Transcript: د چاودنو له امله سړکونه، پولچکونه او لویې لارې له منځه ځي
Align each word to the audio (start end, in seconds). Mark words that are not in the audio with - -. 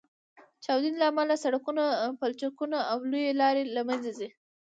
د 0.57 0.57
چاودنو 0.63 0.97
له 1.01 1.05
امله 1.11 1.35
سړکونه، 1.43 1.83
پولچکونه 2.19 2.77
او 2.91 2.97
لویې 3.11 3.31
لارې 3.41 3.63
له 3.75 3.81
منځه 3.87 4.11
ځي 4.19 4.29